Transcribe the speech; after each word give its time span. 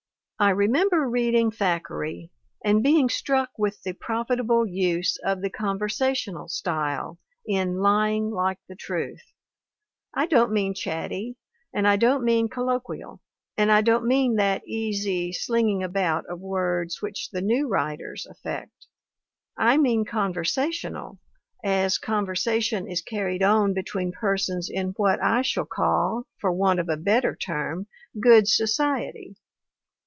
1 0.39 0.47
I 0.47 0.51
remember 0.53 1.07
reading 1.07 1.51
Thackeray, 1.51 2.31
and 2.65 2.81
being 2.81 3.09
struck 3.09 3.51
with 3.59 3.79
the 3.83 3.93
profit 3.93 4.39
able 4.39 4.65
use 4.65 5.17
of 5.23 5.39
the 5.39 5.51
conversational 5.51 6.47
style 6.49 7.19
in 7.47 7.77
'lying 7.77 8.31
like 8.31 8.57
the 8.67 8.75
truth'; 8.75 9.31
I 10.15 10.25
don't 10.25 10.51
mean 10.51 10.73
'chatty* 10.73 11.37
and 11.71 11.87
I 11.87 11.95
don't 11.95 12.23
mean 12.23 12.49
col 12.49 12.65
loquial, 12.65 13.19
and 13.55 13.71
I 13.71 13.81
don't 13.81 14.07
mean 14.07 14.37
that 14.37 14.63
easy 14.67 15.31
slinging 15.31 15.83
about 15.83 16.25
of 16.25 16.39
words 16.39 17.03
which 17.03 17.29
the 17.29 17.41
new 17.43 17.67
writers 17.67 18.25
affect; 18.25 18.87
I 19.59 19.77
mean 19.77 20.05
conversa 20.05 20.69
tional, 20.69 21.19
as 21.63 21.99
conversation 21.99 22.87
is 22.89 23.03
carried 23.03 23.43
on 23.43 23.75
between 23.75 24.11
persons 24.11 24.69
in 24.71 24.95
what 24.97 25.21
I 25.21 25.43
shall 25.43 25.65
call 25.67 26.25
for 26.39 26.51
want 26.51 26.79
of 26.79 26.89
a 26.89 26.97
better 26.97 27.35
term 27.35 27.85
good 28.19 28.47
society. 28.47 29.35